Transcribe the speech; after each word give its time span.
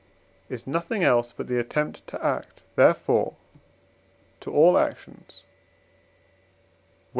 is 0.49 0.65
nothing 0.65 1.03
else 1.03 1.31
but 1.31 1.45
the 1.45 1.59
attempt 1.59 2.07
to 2.07 2.25
act; 2.25 2.63
therefore, 2.75 3.35
to 4.39 4.49
all 4.51 4.75
actions, 4.75 5.43
&c. 5.43 7.01